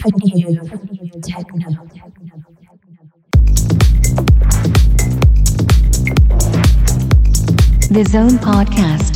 for 0.00 0.10
new 0.24 0.52
techno. 1.20 1.70
The 7.90 8.04
Zone 8.12 8.38
Podcast. 8.38 9.14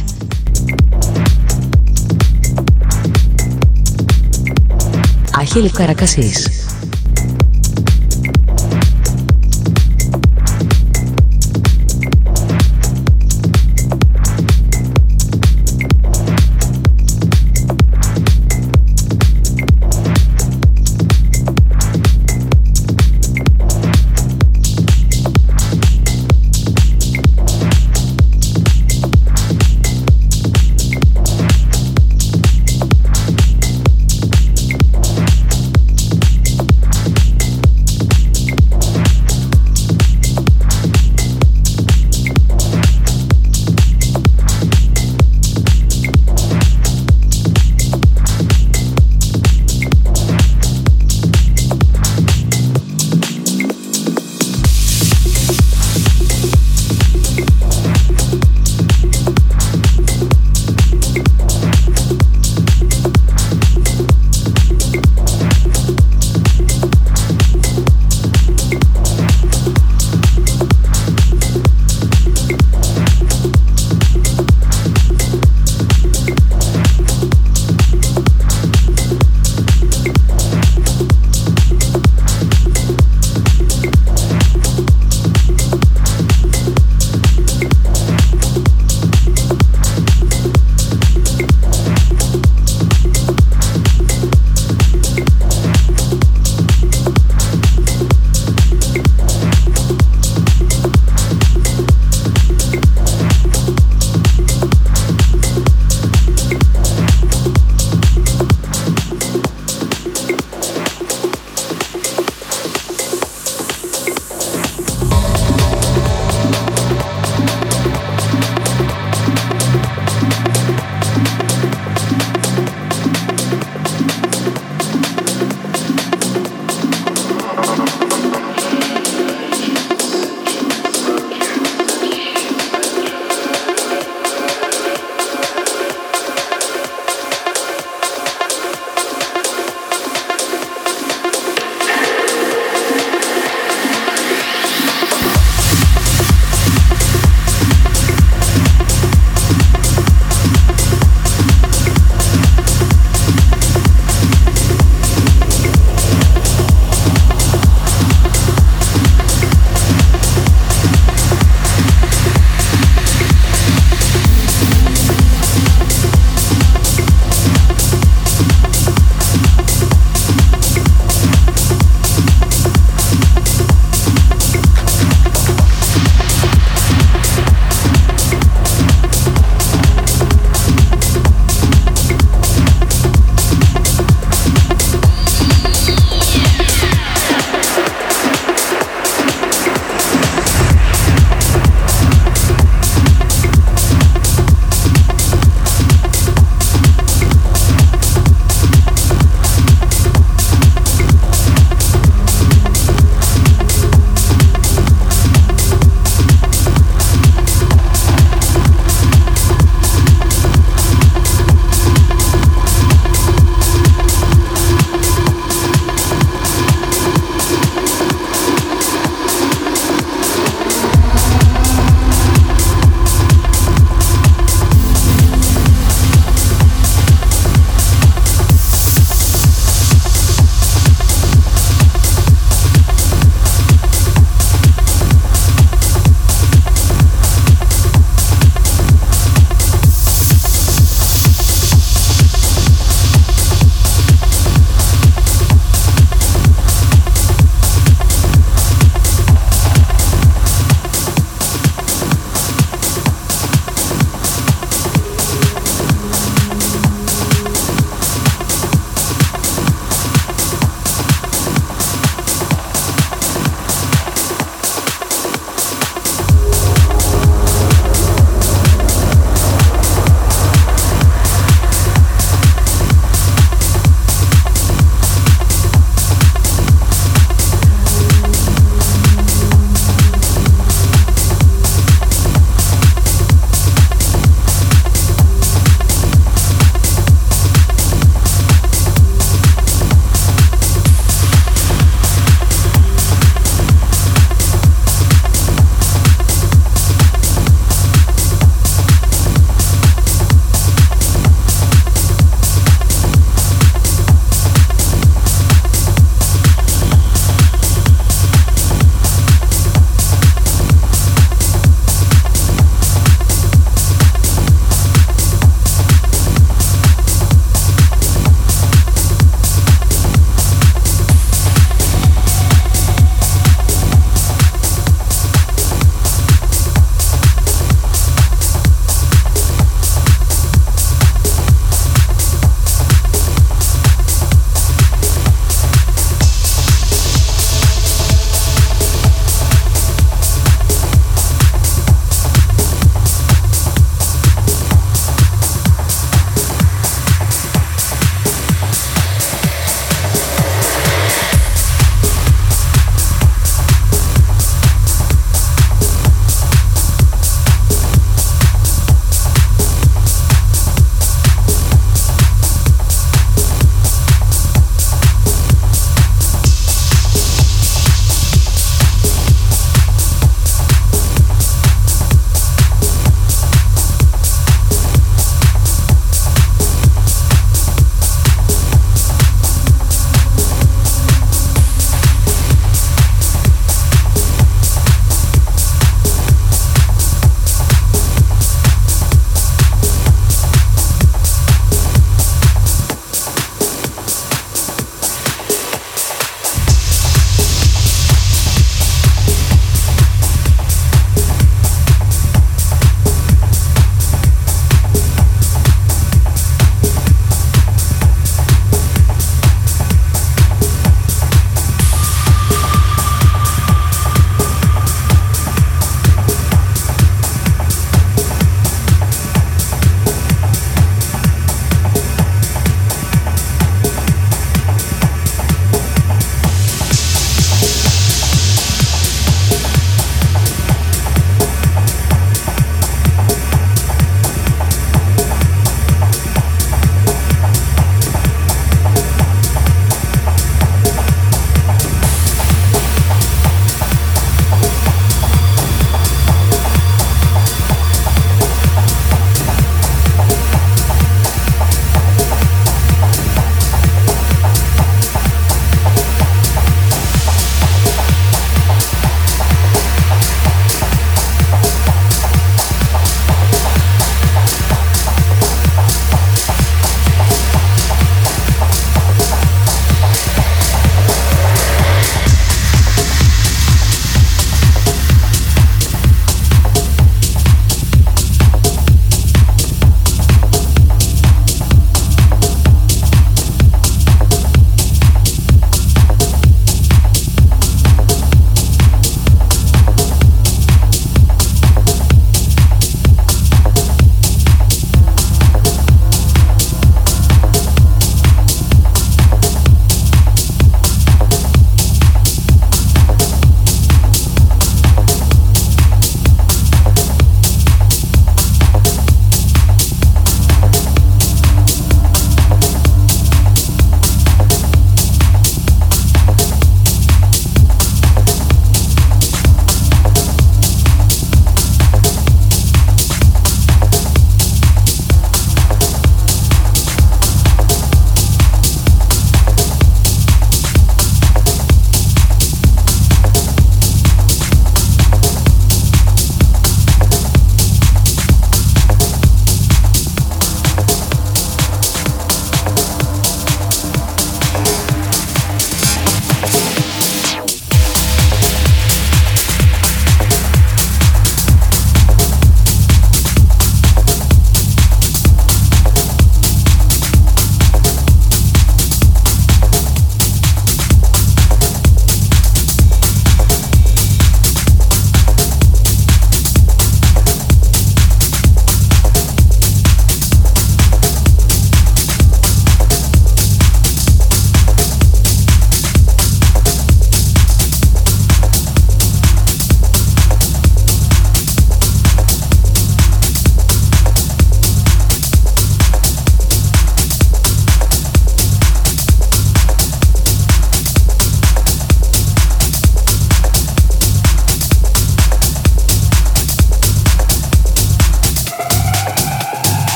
Άχιλ 5.33 5.71
Καρακασής. 5.71 6.64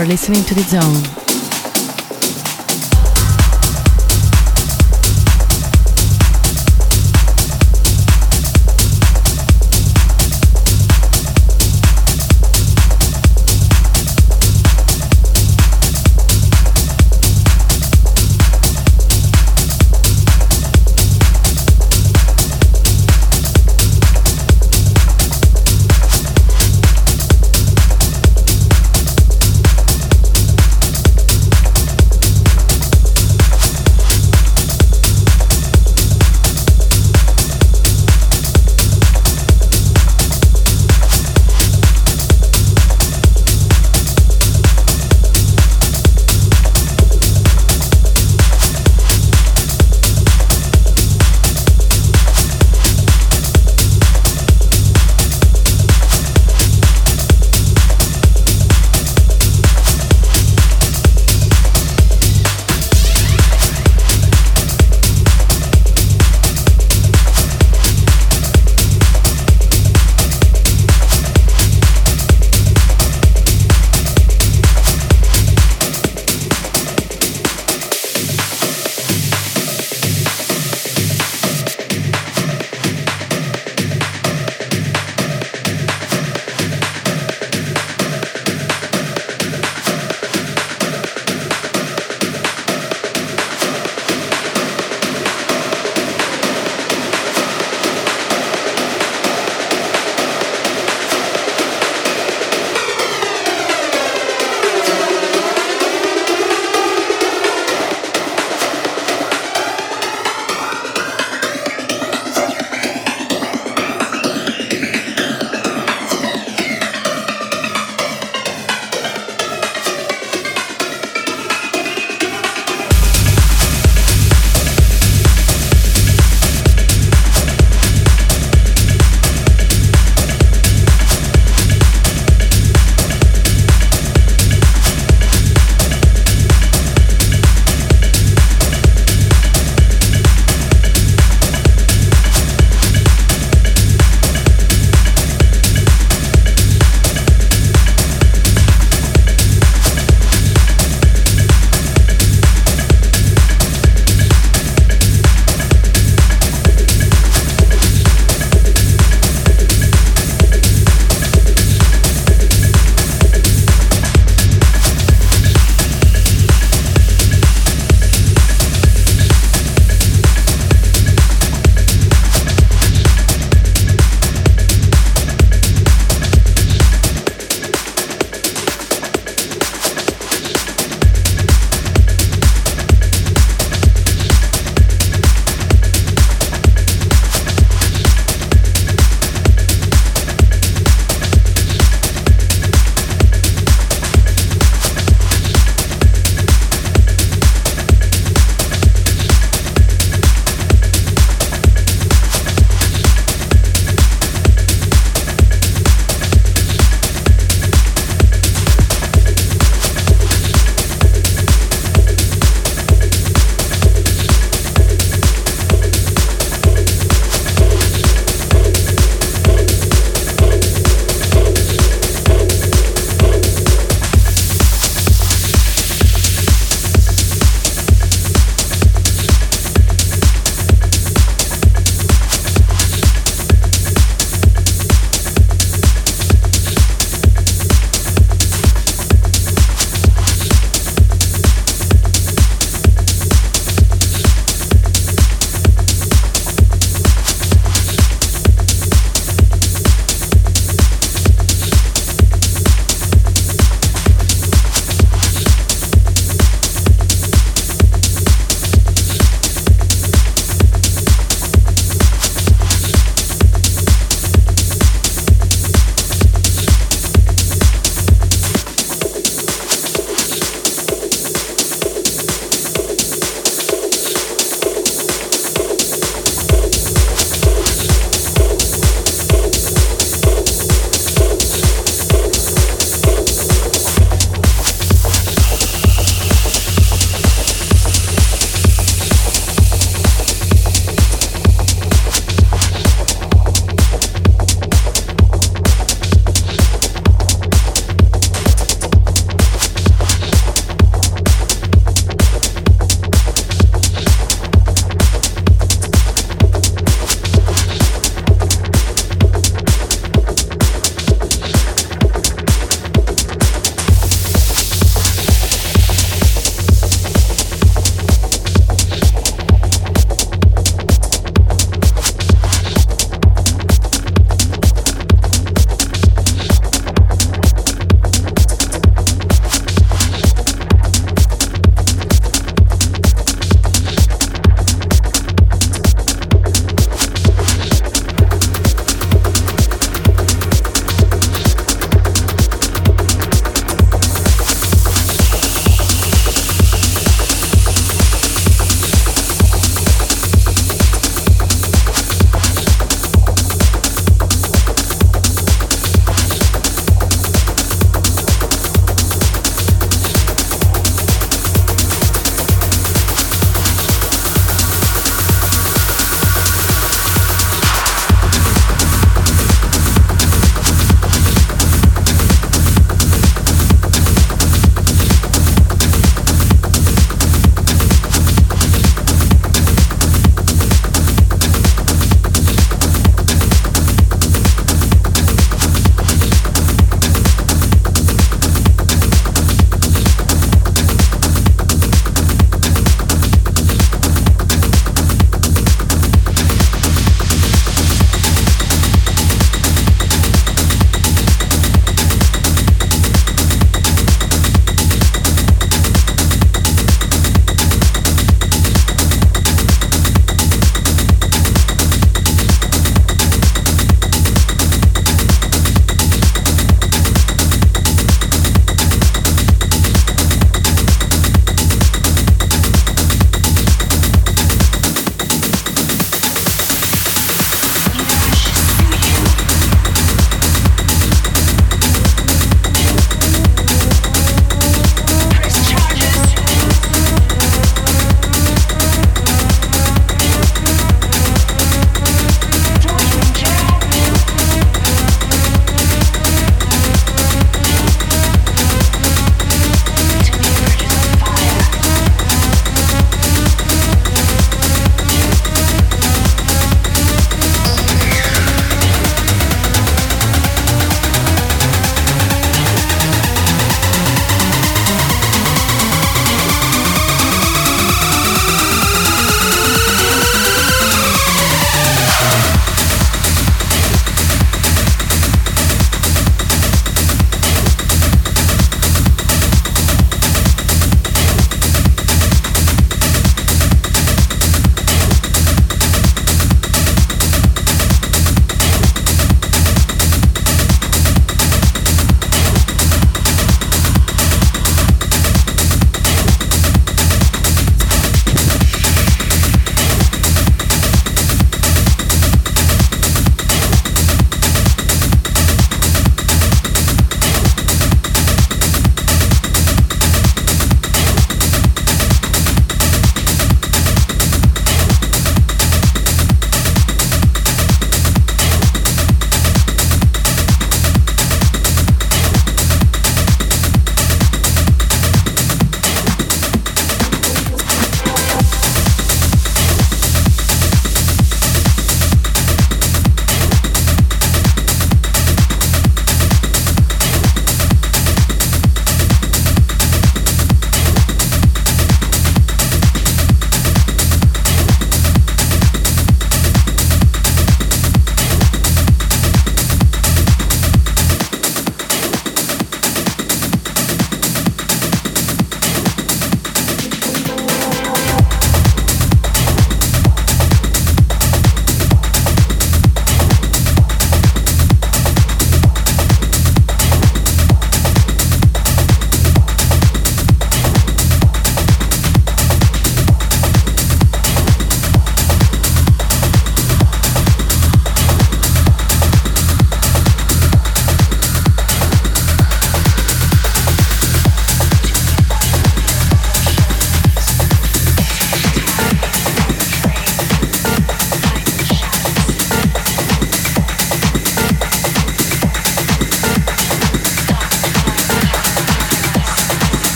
Are 0.00 0.06
listening 0.06 0.42
to 0.44 0.54
The 0.54 0.62
Zone. 0.62 1.19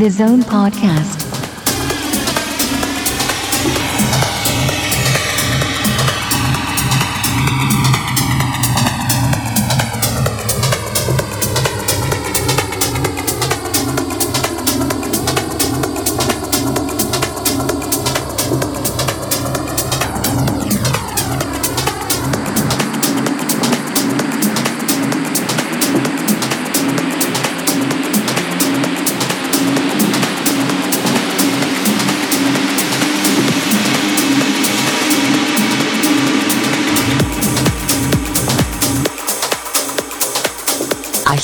The 0.00 0.08
Zone 0.08 0.40
Podcast. 0.40 1.19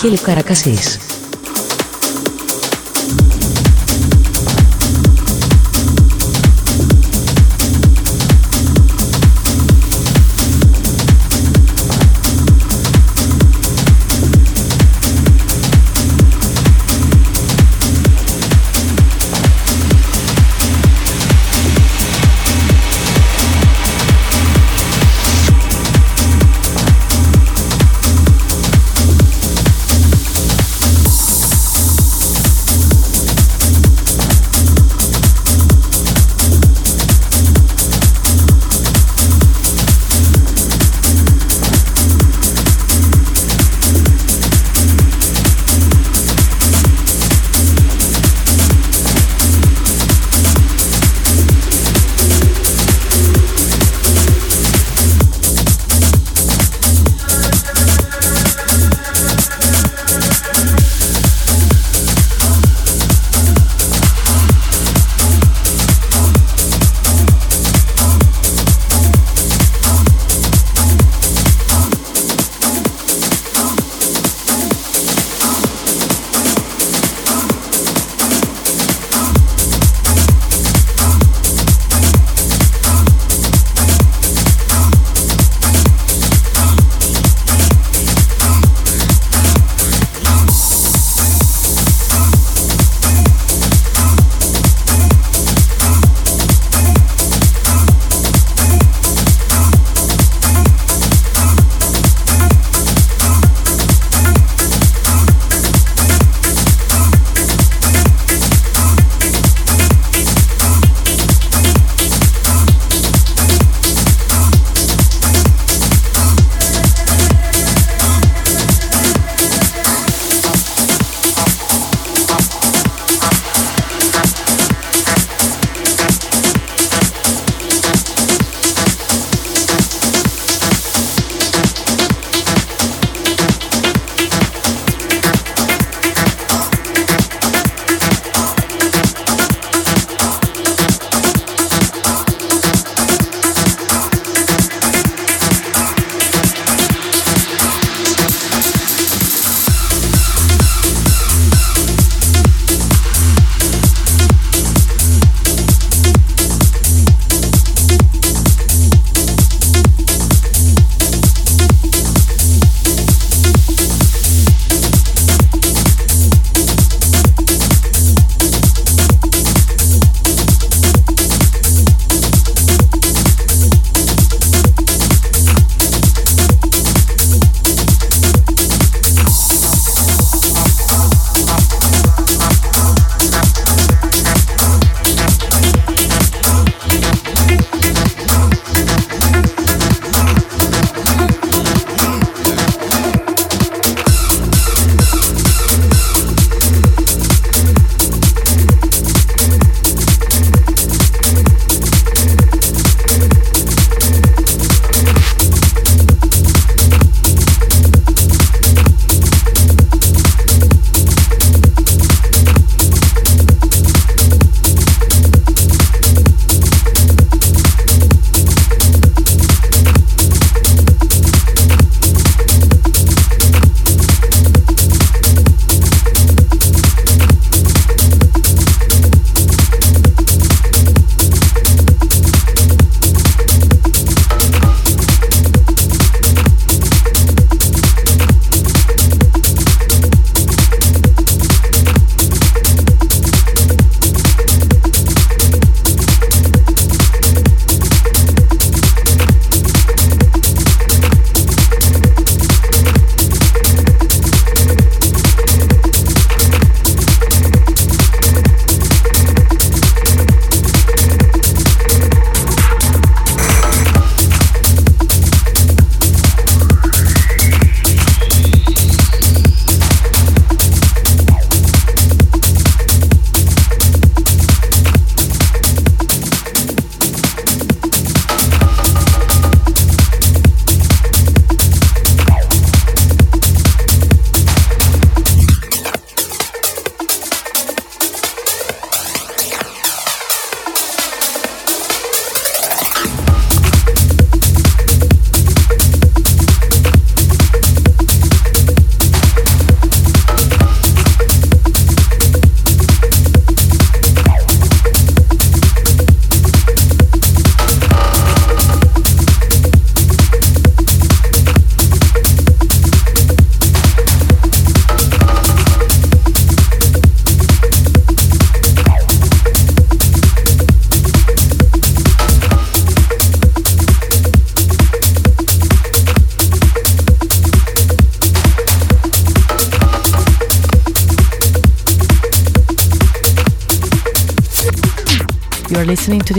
Angélica 0.07 0.31
Aracacis. 0.31 1.06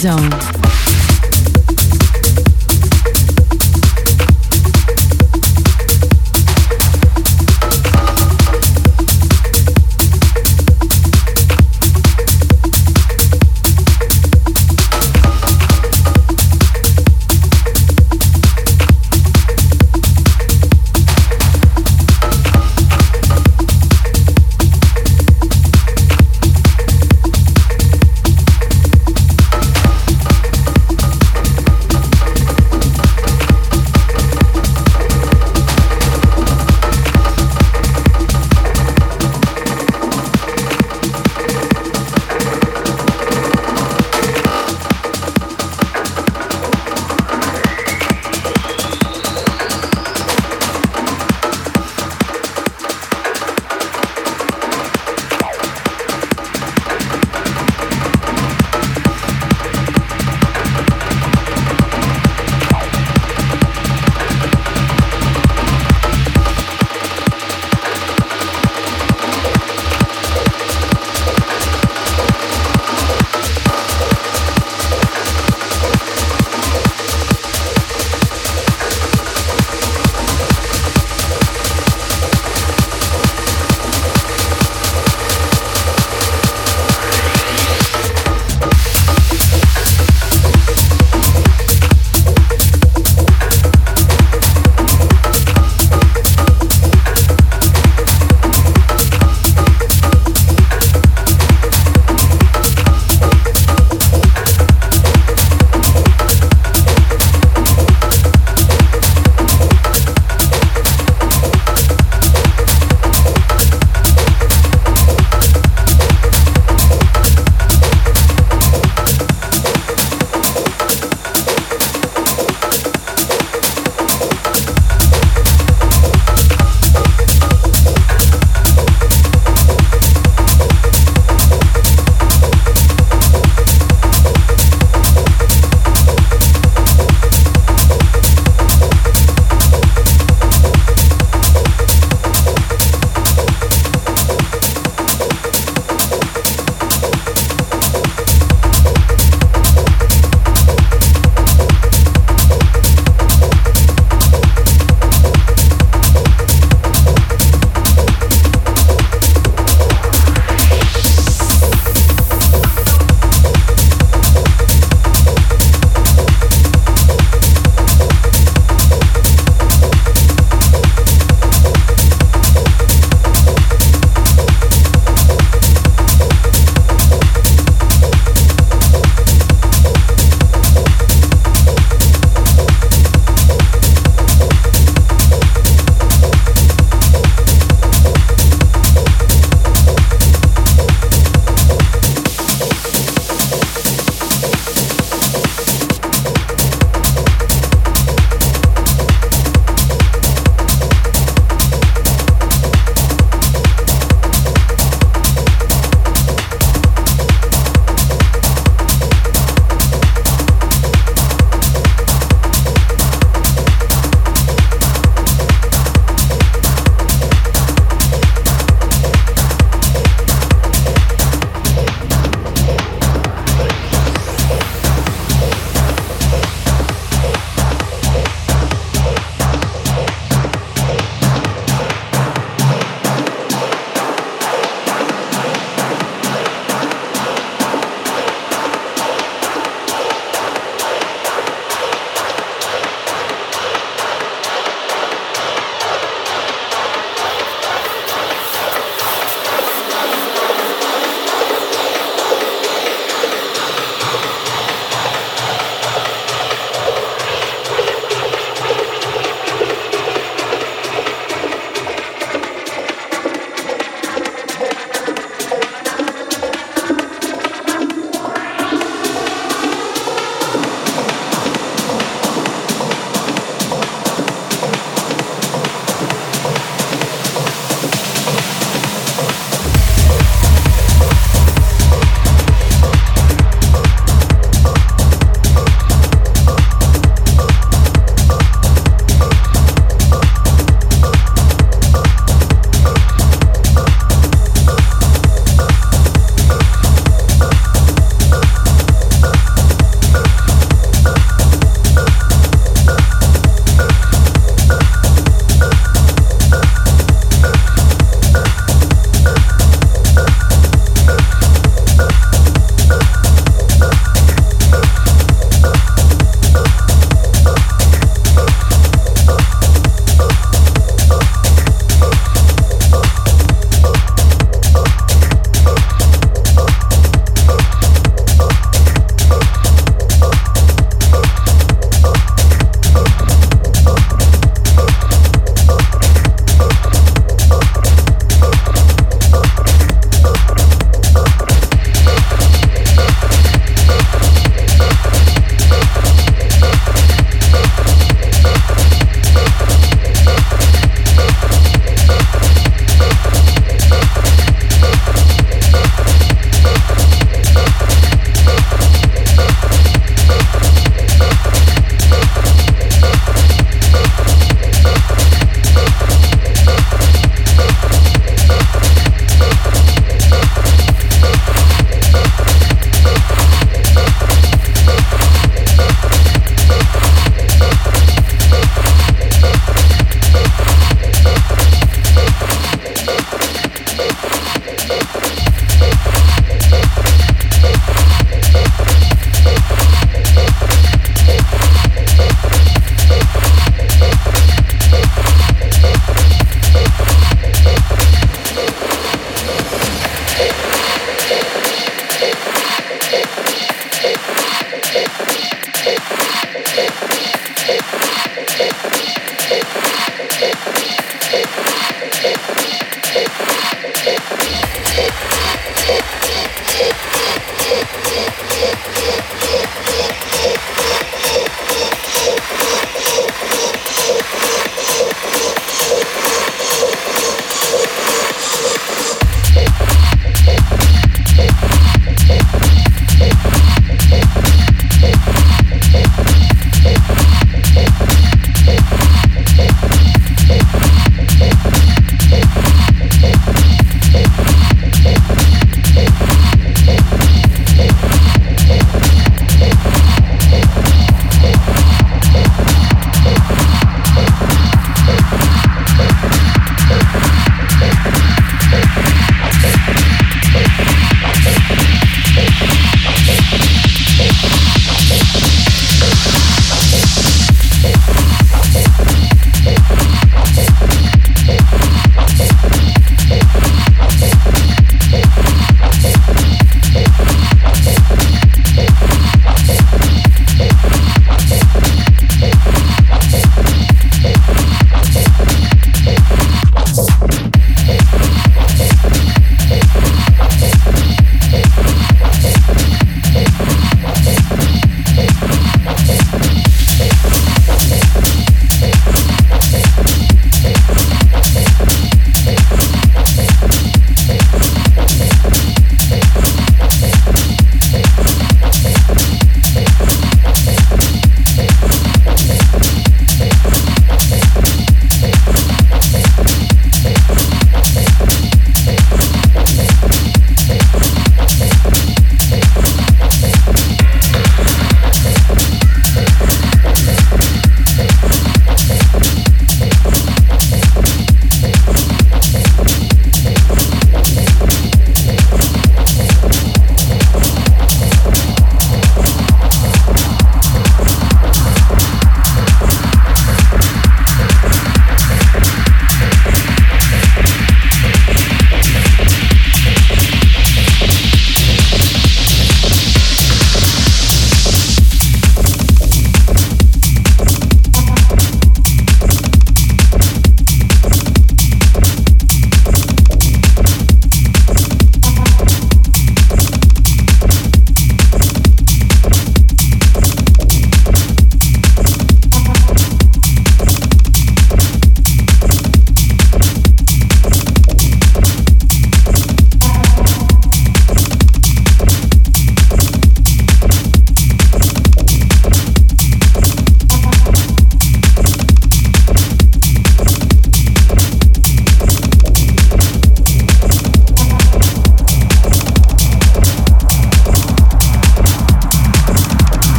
Zone. 0.00 0.37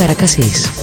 Καρακασής. 0.00 0.79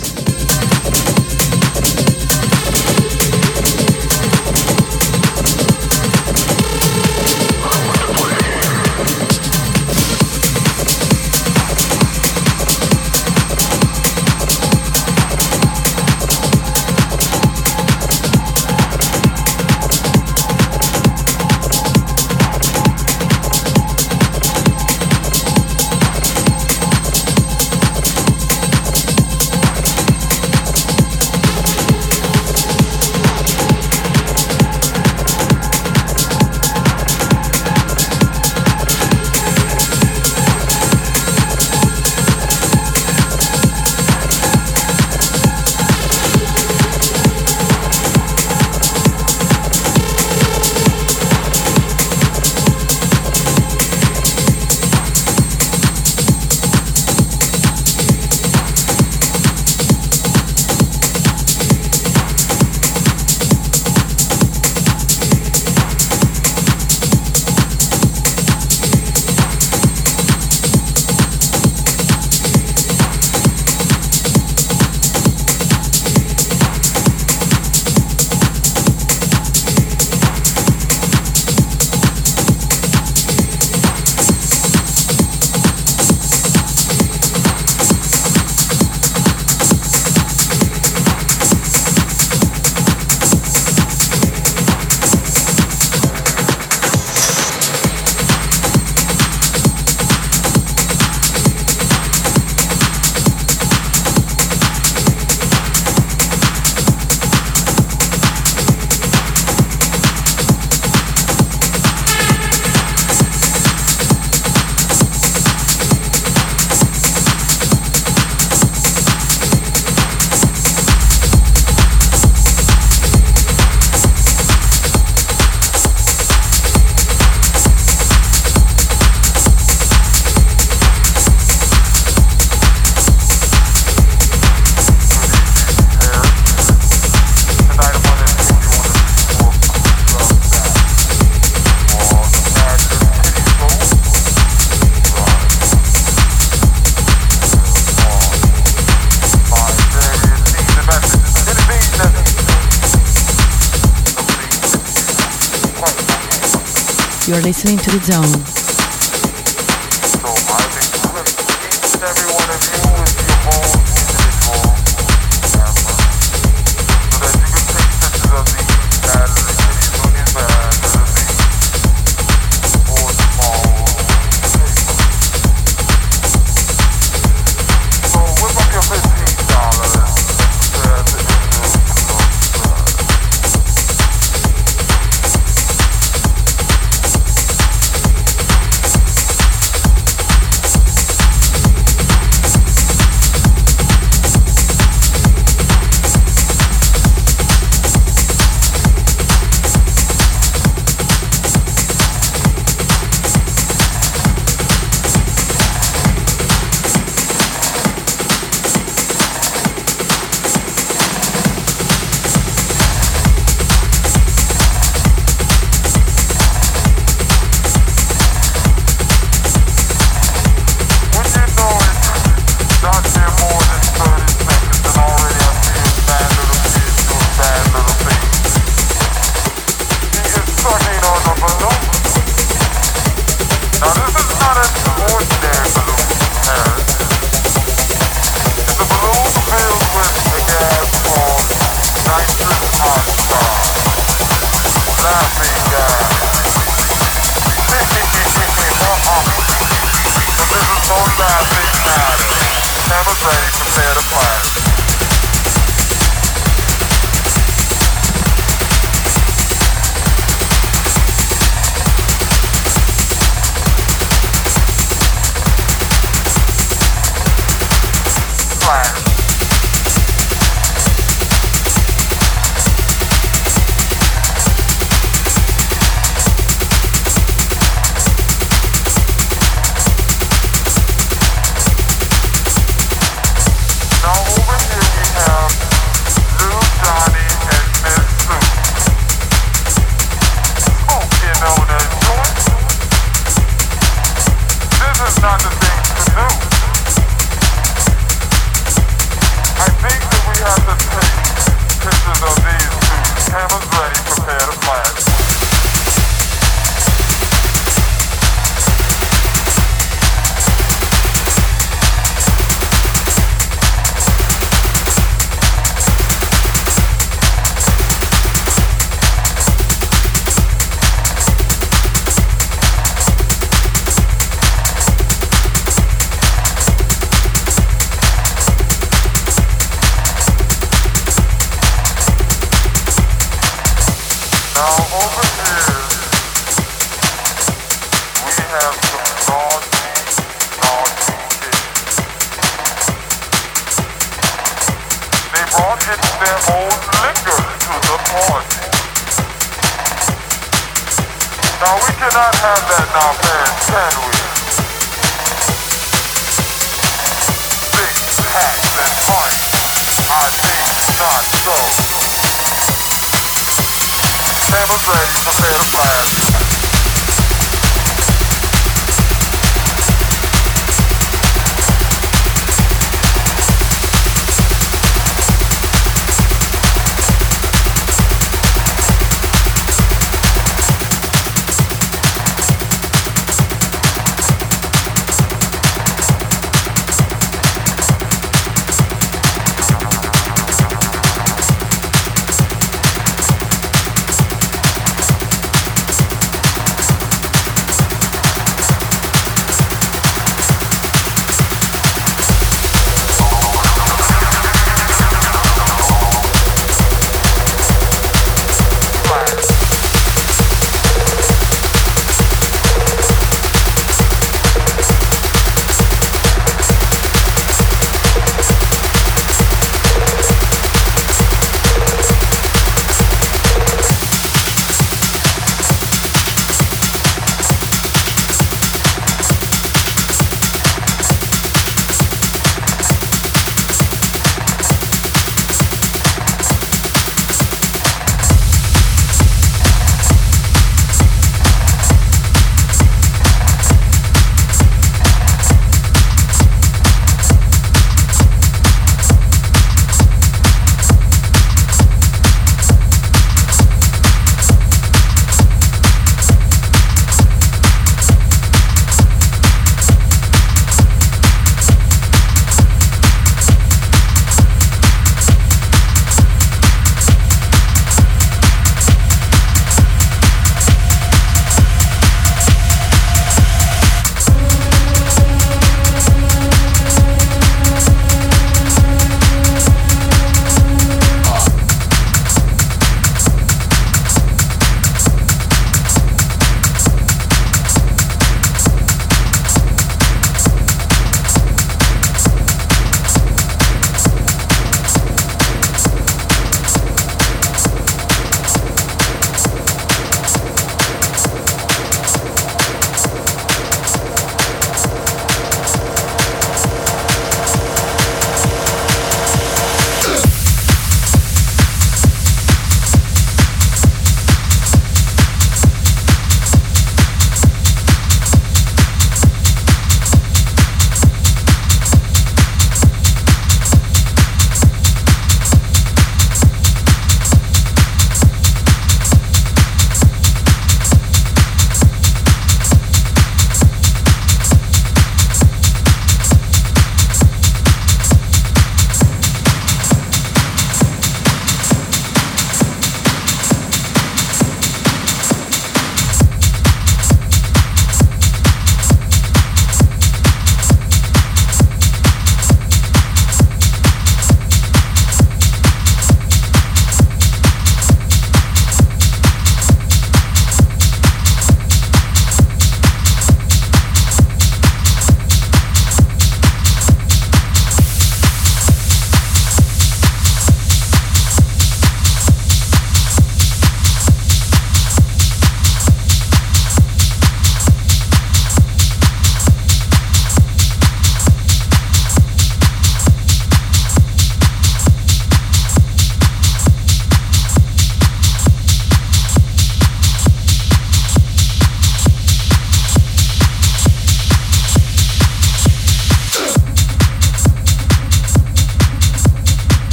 Listening 157.43 157.79
to 157.79 157.91
The 157.91 158.01
Zone. 158.01 158.58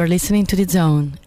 You 0.00 0.04
are 0.04 0.08
listening 0.08 0.46
to 0.46 0.56
The 0.56 0.64
Zone. 0.64 1.18